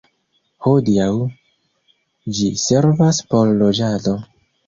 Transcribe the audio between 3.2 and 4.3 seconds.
por loĝado.